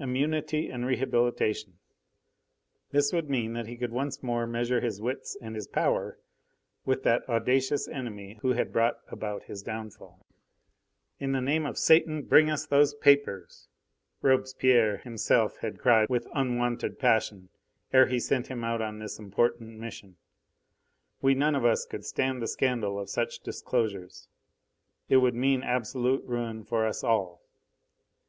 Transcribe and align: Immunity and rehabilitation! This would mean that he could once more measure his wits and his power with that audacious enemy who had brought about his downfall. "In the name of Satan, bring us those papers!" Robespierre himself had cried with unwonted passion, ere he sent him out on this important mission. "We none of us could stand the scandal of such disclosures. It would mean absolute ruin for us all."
Immunity 0.00 0.68
and 0.68 0.84
rehabilitation! 0.84 1.78
This 2.90 3.12
would 3.12 3.30
mean 3.30 3.52
that 3.52 3.68
he 3.68 3.76
could 3.76 3.92
once 3.92 4.20
more 4.20 4.44
measure 4.44 4.80
his 4.80 5.00
wits 5.00 5.36
and 5.40 5.54
his 5.54 5.68
power 5.68 6.18
with 6.84 7.04
that 7.04 7.22
audacious 7.28 7.86
enemy 7.86 8.36
who 8.42 8.54
had 8.54 8.72
brought 8.72 8.98
about 9.06 9.44
his 9.44 9.62
downfall. 9.62 10.26
"In 11.20 11.30
the 11.30 11.40
name 11.40 11.66
of 11.66 11.78
Satan, 11.78 12.22
bring 12.24 12.50
us 12.50 12.66
those 12.66 12.94
papers!" 12.96 13.68
Robespierre 14.22 14.96
himself 14.96 15.58
had 15.58 15.78
cried 15.78 16.08
with 16.08 16.26
unwonted 16.34 16.98
passion, 16.98 17.48
ere 17.92 18.06
he 18.06 18.18
sent 18.18 18.48
him 18.48 18.64
out 18.64 18.82
on 18.82 18.98
this 18.98 19.20
important 19.20 19.78
mission. 19.78 20.16
"We 21.22 21.36
none 21.36 21.54
of 21.54 21.64
us 21.64 21.86
could 21.86 22.04
stand 22.04 22.42
the 22.42 22.48
scandal 22.48 22.98
of 22.98 23.08
such 23.08 23.38
disclosures. 23.38 24.26
It 25.08 25.18
would 25.18 25.36
mean 25.36 25.62
absolute 25.62 26.24
ruin 26.24 26.64
for 26.64 26.84
us 26.88 27.04
all." 27.04 27.44